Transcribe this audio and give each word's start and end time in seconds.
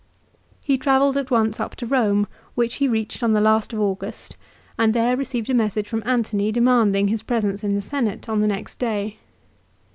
He 0.63 0.79
travelled 0.79 1.15
at 1.15 1.29
once 1.29 1.59
up 1.59 1.75
to 1.75 1.85
Rome 1.85 2.25
which 2.55 2.77
he 2.77 2.87
reached 2.87 3.21
on 3.21 3.33
the 3.33 3.39
last 3.39 3.71
of 3.71 3.79
August, 3.79 4.35
and 4.75 4.95
there 4.95 5.15
received 5.15 5.47
a 5.47 5.53
message 5.53 5.87
from 5.87 6.01
Antony 6.07 6.51
demanding 6.51 7.09
his 7.09 7.21
presence 7.21 7.63
in 7.63 7.75
the 7.75 7.81
Senate 7.81 8.27
on 8.27 8.41
the 8.41 8.47
next 8.47 8.79
day. 8.79 9.19